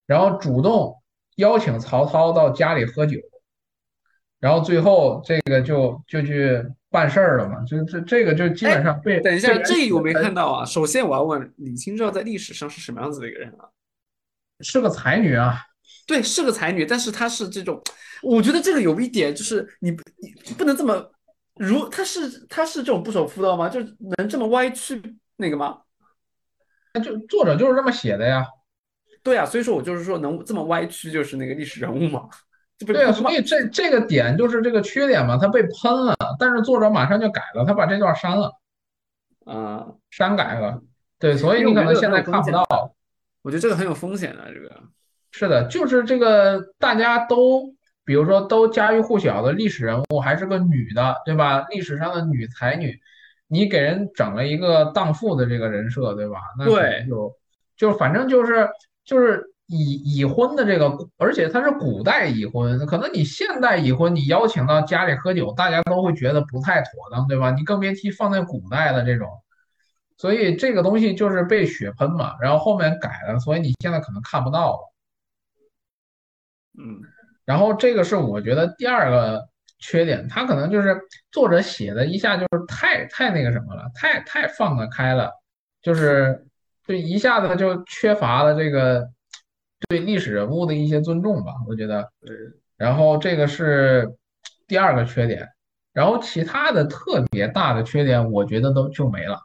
[0.07, 0.97] 然后主动
[1.37, 3.19] 邀请曹操到家里喝酒。
[4.41, 9.21] 然后最后这个就就去办事儿了嘛，就这这个就基本上被。
[9.21, 10.65] 等一下，这个我没看到啊。
[10.65, 13.69] 首先我要问李清照在历史上是什么样子的一个人啊？
[14.61, 15.61] 是个才女啊。
[16.07, 17.83] 对，是个才女，但是她是这种，
[18.23, 21.11] 我觉得这个有一点就是你你不能这么，
[21.59, 23.69] 如他是他是这种不守妇道吗？
[23.69, 23.81] 就
[24.17, 25.01] 能这么歪曲
[25.37, 25.79] 那个吗？
[26.95, 28.47] 那就作者就是这么写的呀。
[29.23, 32.29] 对啊，所以说我就是说能这么歪曲就是那个历史人物嘛。
[32.87, 38.53] 对啊，所以这这个点就是这个缺点嘛，他被喷了，但是作者马上就改了，他把这段删了，
[39.45, 40.81] 啊，删改了。
[41.19, 42.95] 对，所以你可能现在看不到。
[43.43, 44.83] 我觉得这个很有风险的，这个
[45.31, 47.75] 是的，就是这个大家都，
[48.09, 51.67] 比如说都家喻户晓的历史人物，还是个女的，对吧？
[51.69, 52.99] 历史上的女才女，
[53.47, 56.39] 你给人整了一个荡妇的这个人设，对吧？
[56.59, 57.37] 那对，就
[57.77, 58.67] 就反正就是
[59.05, 59.45] 就是。
[59.71, 67.51] 已已婚的这个，而且他是古代已婚，可能你现代已婚，你邀请到家里喝酒，大家都会觉得不太妥当，对吧？
[67.51, 69.29] 你更别提放在古代的这种，
[70.17, 74.95] 所以这个东西就是被血喷嘛，然后后面改了，所以你现在可能看不到了。
[76.79, 77.03] 嗯，
[77.49, 79.43] 然后这个是我觉得第二个
[79.79, 80.95] 缺点，他可能就是
[81.31, 85.33] 作者写的一下就是太太那个什么了，太太放得开了，
[85.81, 86.45] 就是
[86.87, 89.09] 就一下子就缺乏了这个。
[89.89, 92.11] 对历史人物的一些尊重吧，我觉得。
[92.77, 94.13] 然后这个是
[94.67, 95.49] 第二个缺点，
[95.93, 99.39] 然后其他的特别大的缺点，我觉得都就没了。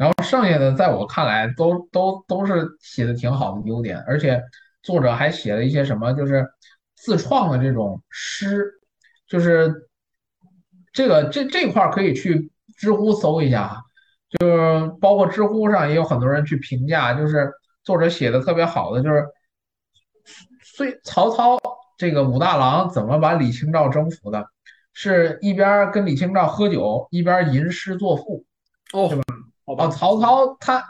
[0.00, 4.42] 然后剩下的，在我看来，都都都是写的挺好的优点，而且
[4.82, 6.48] 作者还写了一些什么，就是
[6.96, 8.66] 自创的这种诗，
[9.28, 9.90] 就是
[10.90, 13.76] 这个这这块可以去知乎搜一下。
[14.30, 17.52] 就是包括知乎上也有很多人去评价，就是
[17.84, 19.26] 作者写的特别好的，就是
[20.62, 21.58] 虽曹操
[21.98, 24.46] 这个武大郎怎么把李清照征服的，
[24.94, 28.46] 是一边跟李清照喝酒，一边吟诗作赋，
[28.94, 29.24] 哦，对吧？
[29.64, 30.84] 哦，曹操他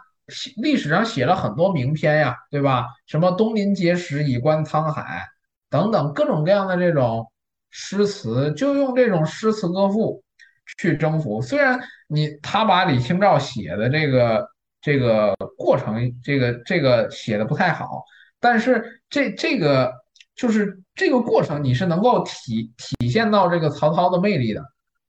[0.56, 2.86] 历史上写了很多名篇呀，对吧？
[3.06, 5.26] 什么东临碣石，以观沧海
[5.68, 7.30] 等等各种各样的这种
[7.70, 10.22] 诗词，就用这种诗词歌赋。
[10.78, 14.48] 去征服，虽然你他把李清照写的这个
[14.80, 18.04] 这个过程，这个这个写的不太好，
[18.38, 19.92] 但是这这个
[20.36, 24.62] 就是这个过程，你是能够体体现到这个曹操的魅力的。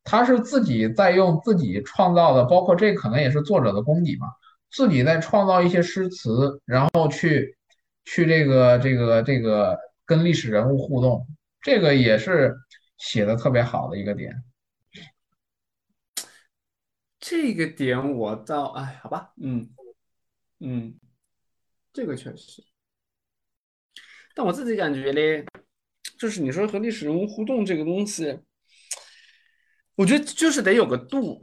[0.04, 4.26] 他是自己在用自己创造的，包括这可能也是作者的功底嘛，
[4.70, 7.56] 自己在创造一些诗词，然后去
[8.04, 11.26] 去这个这个这个跟历史人物互动，
[11.60, 12.54] 这个也是
[12.98, 14.42] 写的特别好的一个点。
[17.20, 19.70] 这个点我倒哎，好吧，嗯
[20.58, 20.98] 嗯，
[21.92, 22.64] 这个确实，
[24.34, 25.44] 但我自己感觉呢，
[26.18, 28.40] 就是你说和历史人物互动这个东西，
[29.96, 31.40] 我觉得就是得有个度，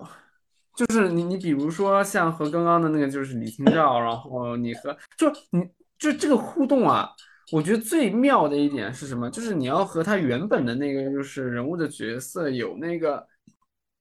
[0.76, 7.10] 就是你你比如说像和刚刚的那个就是李清照，然后你和就你就这个互动啊，
[7.52, 9.30] 我觉得最妙的一点是什么？
[9.30, 13.28] 就是你要和他原本的那个就是人物的角色有那个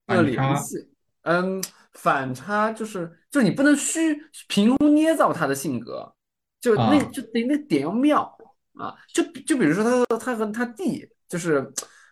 [0.06, 0.88] 要联系。
[1.22, 6.10] 嗯，反差就是，就你不能虚凭空捏造他的性格，
[6.58, 8.34] 就那就得那点要妙
[8.74, 11.70] 啊，就就比如说他他和他弟就是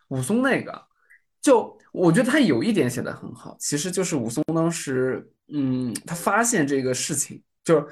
[0.08, 0.85] 武松那个，
[1.46, 7.86] 就我觉得他有一点写的很好，其实就是武松当时，嗯，他发现这个事情，就是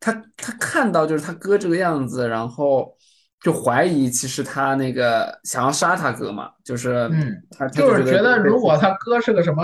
[0.00, 2.96] 他他看到就是他哥这个样子，然后
[3.42, 9.62] 就怀疑其实他那个想要杀他哥嘛，就是嗯，他就是觉得如果他哥是个什么。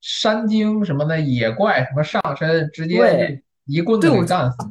[0.00, 4.62] 山精什么的野怪什么上身直接一棍子给干死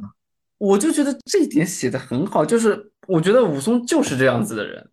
[0.56, 4.88] 我就觉得这一点写的很好，就是我觉得武松就是这样子的人，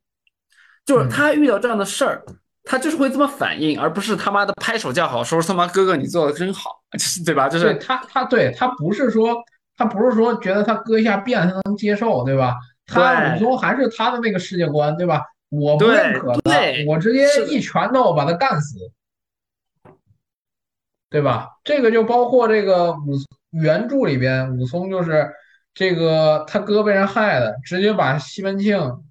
[0.85, 2.21] 就是他遇到这样的事儿，
[2.65, 7.47] 他就是会这么反应，而不是他妈的拍手叫好，说他妈哥哥你做的真好， 就是对吧？
[7.47, 9.35] 就是对他，他对他不是说
[9.77, 12.55] 他不是说觉得他哥一下辫他能接受，对吧？
[12.87, 15.21] 他对武松还是他的那个世界观，对吧？
[15.49, 16.33] 我不认可
[16.87, 18.77] 我直接一拳头把他干死，
[21.09, 21.49] 对吧？
[21.63, 23.15] 这个就包括这个武
[23.51, 25.31] 原著里边，武松就是
[25.73, 29.03] 这个他哥被人害了，直接把西门庆，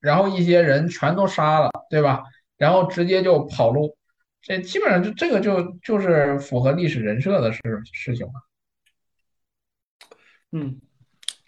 [0.00, 2.22] 然后一些人全都杀了，对吧？
[2.60, 3.96] 然后直接就跑路，
[4.42, 8.32] 这基本上就这个就就是符合历史人设的事事情了。
[10.52, 10.78] 嗯，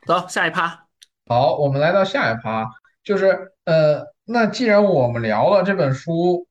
[0.07, 0.87] 走下一趴，
[1.27, 2.67] 好，我们来到下一趴，
[3.05, 6.49] 就是呃，那既然我们聊了这本书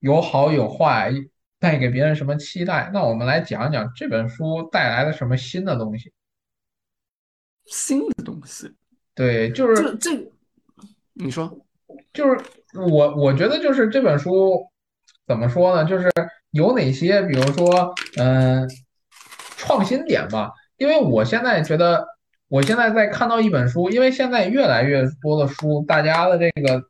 [0.00, 1.10] 有好有坏，
[1.58, 6.12] 带给别人什么期待，那我们来讲讲这本书带来了什么新的东西。
[7.64, 8.70] 新的东西，
[9.14, 10.30] 对，就是这这，
[11.14, 11.66] 你说，
[12.12, 12.38] 就是
[12.74, 14.66] 我我觉得就是这本书
[15.26, 15.84] 怎么说呢？
[15.84, 16.10] 就是
[16.50, 18.68] 有哪些，比如说嗯、
[19.56, 20.50] 创新点吧。
[20.76, 22.04] 因为我现在觉得，
[22.48, 26.82] 我现在在看到一本书，因为现在越来越多的书，大家的这个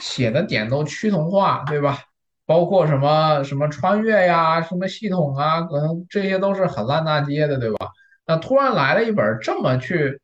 [0.00, 1.98] 写的点都趋同化，对吧？
[2.44, 7.88] 包括什么什么穿越呀，什么系统啊，可能这些都是很烂大街的，对吧？
[8.26, 10.20] 那突然来了一本这么去，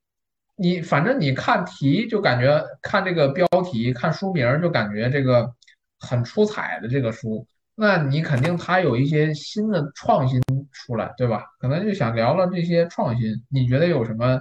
[0.57, 5.53] 你反正你看题就感觉看这个标题，看书名就感觉这个
[6.01, 10.41] 很出彩的这个书，那你肯定它有一些新的创新
[10.73, 11.45] 出来，对吧？
[11.59, 14.41] 可能就想聊聊这些创新，你觉得有什么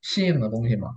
[0.00, 0.88] 新颖的东西吗？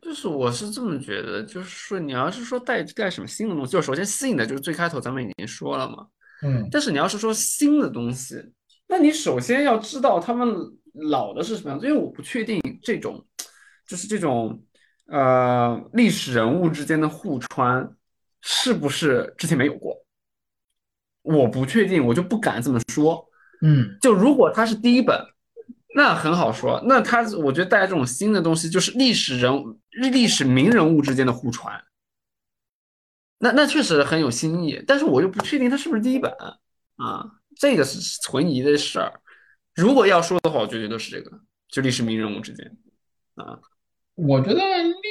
[0.00, 6.06] 就是我是这么觉得，就是说你要是说带带什么新的东西，就首先新的就是最开头咱们已经说了嘛，
[6.42, 8.40] 嗯但是你要是说新的东西，
[8.86, 10.48] 那你首先要知道他们
[11.10, 13.24] 老的是什么样子，因为我不确定这种，
[13.86, 14.62] 就是这种
[15.06, 17.88] 呃历史人物之间的互穿
[18.40, 19.96] 是不是之前没有过，
[21.22, 23.26] 我不确定，我就不敢这么说。
[23.62, 25.18] 嗯就如果它是第一本，
[25.94, 31.82] 那很好说，那它我觉得带来这种新的东西，就是历史人物、历史名人物之间的互传，
[33.38, 36.30] 那那确实很有新意，但是我又不确定它是不是第一本
[36.96, 39.20] 啊，这个是存疑的事儿。
[39.76, 42.76] 如果要说的话，我就觉得是这个，就历史名人物之间
[43.34, 43.58] 啊，
[44.14, 44.60] 我觉得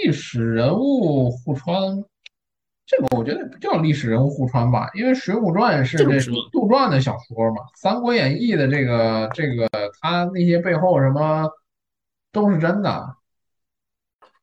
[0.04, 2.04] 历史人物互穿，
[2.86, 9.68] 这个我觉得不叫历史人物互穿吧，因为《水浒传》是这个这个不是吗杜撰的小说嘛，《三国演义》的这个这个
[10.02, 11.50] 他那些背后什么
[12.32, 13.16] 都是真的。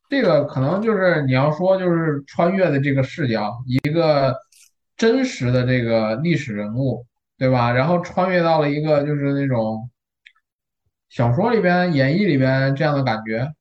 [0.09, 4.37] 这个可能就是你要说就是穿越的这个视角，一个
[4.97, 7.07] 真实的这个历史人物，
[7.39, 7.73] 对吧？
[7.73, 9.91] 然后穿越到了一个就是那种
[11.12, 13.53] 小说里边、演义里边这样的感觉。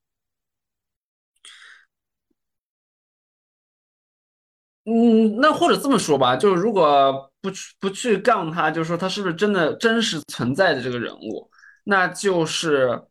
[4.86, 11.50] 嗯，那或者这么说吧，就是如果不去不去杠他，就是说他是不是真的真实存在的这个人物，
[11.84, 13.02] 那就是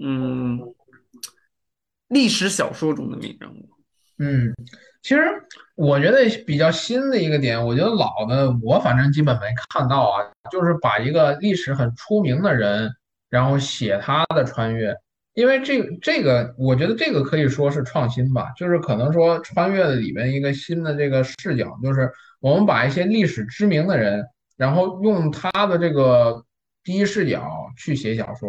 [0.00, 0.60] 嗯，
[2.06, 3.68] 历史小说中的名人物。
[4.18, 4.54] 嗯，
[5.02, 5.22] 其实
[5.74, 12.94] 我觉得比较新的一个点，我觉得老的我反正基本没看到啊，就是把一个历史很出名的人，
[13.30, 14.94] 然后写他的穿越，
[15.34, 22.10] 因为这个这个，我觉得这个可以说是创新吧，就是可能说穿越的里面一个新的这个视角，就是
[22.40, 24.24] 我们把一些历史知名的人，
[24.56, 26.44] 然后用他的这个
[26.82, 28.48] 第一视角去写小说。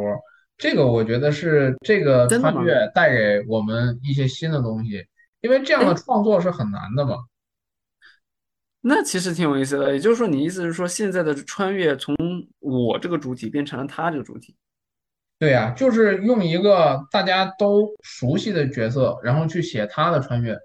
[0.57, 5.05] 这个我觉得是这个穿越带给我们一些新的东西，
[5.39, 7.15] 因为这样的创作是很难的嘛。
[8.81, 12.15] 那其实挺有意思的，也就是说，你意思是说，现在的穿越从
[12.59, 14.55] 我这个主体变成了他这个主体？
[15.39, 20.57] 对呀，就是用一个大家都熟悉的角色，然后去写他的穿越。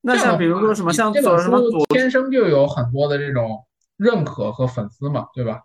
[0.00, 3.66] 那像比如说什么，像这么左天生就有很多的这种
[3.98, 5.60] 认可和粉丝嘛，对吧？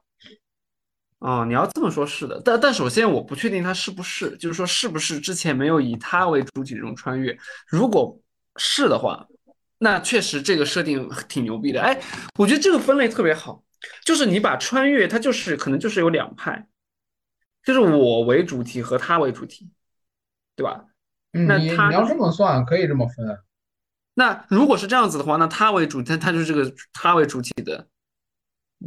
[1.19, 8.19] 哦，你要这么说，是的，但但首先我不确定他是不是，就是说是不是之前没有以他为主体这种穿越，如果
[8.57, 9.25] 是的话，
[9.77, 11.79] 那确实这个设定挺牛逼的。
[11.79, 11.97] 哎，
[12.37, 13.63] 我觉得这个分类特别好，
[14.03, 16.67] 就是你把穿越，它就是可能就是有两派，
[17.63, 19.69] 就是我为主体和他为主体，
[20.55, 20.85] 对吧？
[21.31, 23.37] 嗯，那他你你要这么算，可以这么分啊。
[24.13, 27.87] 那如果是这样子的话，那他为主，他他就是这个他为主体的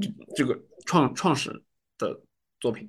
[0.01, 1.65] 这这个创创始
[1.99, 2.21] 的
[2.61, 2.89] 作品，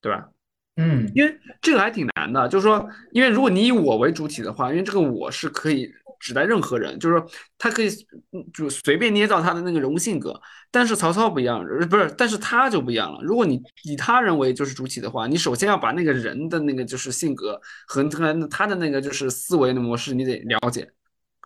[0.00, 0.28] 对吧？
[0.76, 5.92] 嗯因为这个还挺难的，就是说，因为如果你以我为主体的话，因为这个我是可以
[6.22, 7.26] 指代任何人，就是说
[7.58, 7.88] 他可以
[8.30, 13.18] 嗯就随便捏造他的那个人物性格，但是曹操不一样，呃不是，但是他就不一样了。
[13.22, 20.88] 如果你以他人为就是主体的话，你首先要把那个人的那个就是性格和这个他的那个就是思维的模式你得了解，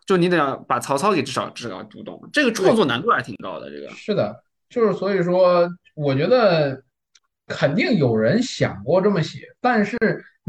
[0.05, 3.71] 就你得要把曹操给至少至少读懂，这个创作难度还挺高的。
[3.71, 6.83] 这个是的，就是所以说，我觉得
[7.47, 9.97] 肯定有人想过这么写，但是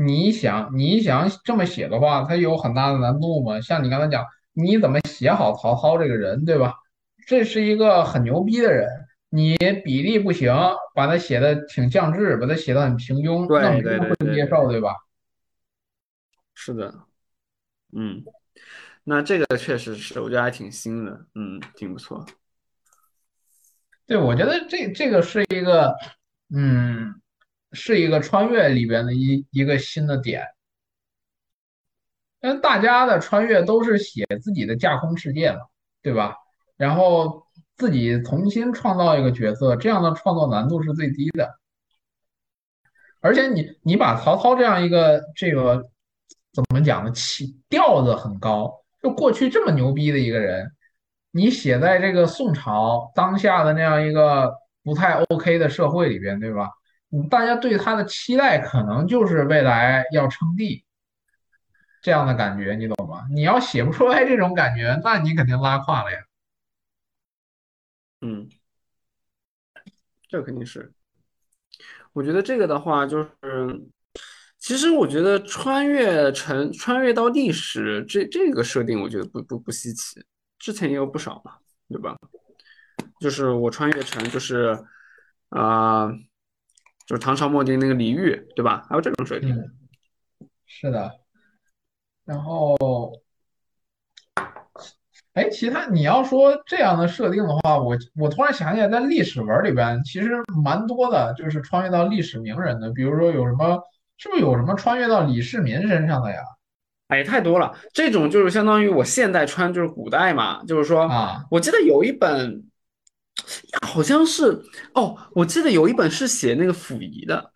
[0.00, 3.60] 你想你想这么写的话，它有很大的难度嘛。
[3.60, 6.72] 像你刚才讲，你怎么写好曹操这个人，对吧？
[7.26, 8.88] 这是一个很牛逼的人，
[9.28, 10.54] 你比例不行，
[10.94, 14.94] 把他写的挺降智，把他写的很平庸，对那没人会接受，对吧？
[16.54, 16.94] 是的，
[17.92, 18.22] 嗯，
[19.02, 22.24] 那这个确实是，我觉得还挺新的，嗯，挺不错。
[24.06, 25.94] 对，我觉得这这个是一个，
[26.54, 27.20] 嗯，
[27.72, 30.44] 是一个穿越里边的一一个新的点。
[32.40, 35.58] 因为大家的穿越都是写自己的架空世界嘛，
[36.02, 36.36] 对吧？
[36.76, 37.44] 然后
[37.76, 41.58] 自己重新创造一个角色，这样的创作难度是最低的。
[43.20, 45.90] 而且你你把曹操这样一个这个
[46.52, 47.10] 怎么讲呢？
[47.10, 50.70] 起调子很高，就过去这么牛逼的一个人，
[51.32, 54.54] 你写在这个宋朝当下的那样一个
[54.84, 56.70] 不太 OK 的社会里边，对吧？
[57.30, 60.84] 大家对他的期待可能就是未来要称帝
[62.02, 63.26] 这样的感觉，你懂吗？
[63.30, 66.18] 你要写不出来这种感觉，那你肯定拉胯了呀。
[68.20, 68.48] 嗯，
[70.28, 70.92] 这肯定是。
[72.12, 73.30] 我觉得这个的话，就是
[74.58, 80.24] 其实我觉得穿越成穿越到历史这这个设定，我觉得不不不稀奇，
[80.58, 82.16] 之前也有不少嘛，对吧？
[83.20, 84.84] 就是我穿越成就是
[85.50, 86.08] 啊、
[87.08, 88.84] 就是唐朝末年那个李煜，对吧？
[88.86, 89.56] 还有这种设定。
[89.56, 89.70] 嗯，
[90.66, 91.10] 是的。
[92.26, 92.76] 然后，
[95.32, 100.32] 哎，其他你要说这样的设定的话，我我突然想起来，在历史文里边其实
[100.62, 103.80] 蛮多的，就是穿越到历史名人的，比如说有什么，
[104.18, 106.42] 是不是有什么穿越到李世民身上的呀？
[107.06, 112.64] 哎，太多了，这种就是相当于我现在穿就是古代嘛，就是说，啊，我记得有一本，
[113.86, 114.62] 好像是
[114.94, 117.52] 哦，我记得有一本是写那个溥仪的，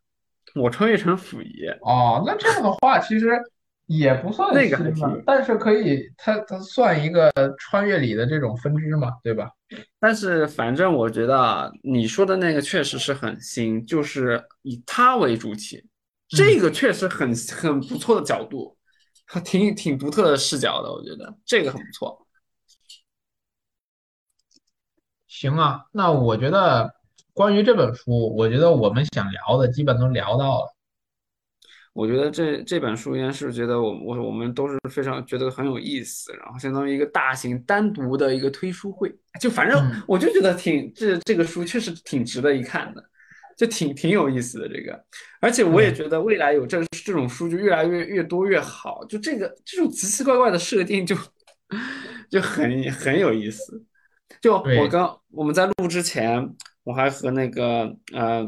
[0.55, 3.29] 我穿越成溥仪，哦，那这样的话其实
[3.87, 4.79] 也不算那个
[5.27, 9.51] 但是可以，它它算一个穿越里的这种分支嘛，对吧？
[9.99, 15.83] 但是反正我觉得啊你说的那个确实是很新，就是以他为主体，
[16.29, 16.61] 这嗯。
[16.61, 18.77] 个确实很很不错的角度，
[19.45, 22.27] 挺挺独特的视角的，我觉得这个很不错。
[25.33, 26.95] 行啊，那我觉得
[27.33, 30.67] 关于这本书，我觉得我们想聊的基本都聊到了。
[31.95, 39.11] 我觉得这这本书应该是觉得我我我们都是非常觉得很有意思，然后相当于一个大型单独的一个推书会，
[39.41, 43.03] 就反正嗯我就觉得挺这这个书确实挺值得一看的，
[43.57, 45.03] 就挺挺有意思的这个，
[45.41, 51.17] 而且我也觉得未来有这这种书就越来越越多越好，就这个这种奇奇怪怪的设定就
[52.31, 53.83] 就很很有意思。
[54.41, 56.55] 就我，刚我们在录之前，
[56.85, 58.45] 我还和那个呃，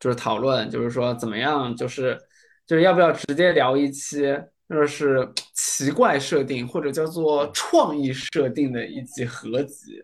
[0.00, 2.18] 就是讨论，就是说怎么样，就是
[2.66, 4.36] 就是要不要直接聊一期，
[4.68, 10.02] 就是奇怪设定或者叫做创意设定的一集合集。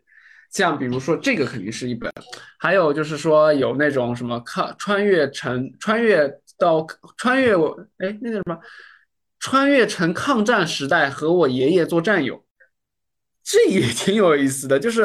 [0.51, 2.11] 像比如说这个肯定是一本，
[2.59, 6.87] 还有就是说有那种什么抗穿越成穿越到
[7.17, 8.57] 穿越我哎那个什么
[9.41, 12.45] 穿越成抗战时代和我爷爷做战友。
[13.45, 15.03] 这也挺有意思的，就是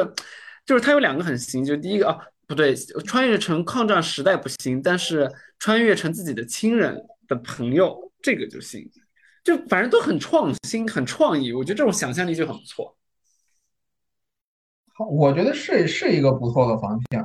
[0.66, 2.18] 就是它有两个很新，就第一个啊
[2.48, 2.74] 不对，
[3.06, 5.30] 穿越成抗战时代不行，但是
[5.60, 8.90] 穿越成自己的亲人的朋友，这个就行，
[9.44, 12.98] 就反正都很创新，很创意，我觉得这种想象力就很不错。
[14.94, 17.24] 好，我觉得是是一个不错的方向。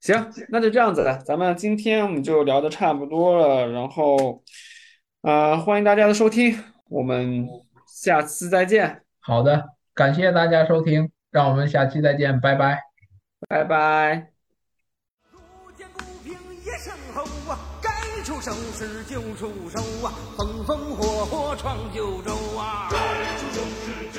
[0.00, 4.44] 行，那就这样子了，咱们今天我们就聊的差不多了，然后
[5.22, 7.48] 呃欢迎大家的收听，我们
[7.96, 12.78] 下次再见，好的，感谢大家收听，让我们下期再见，拜拜。
[13.48, 14.32] 拜拜。
[15.32, 22.90] 路见不平一声吼啊，该出手时就出手啊，风风火火闯九州啊。
[22.90, 22.98] 该
[23.38, 24.12] 出手时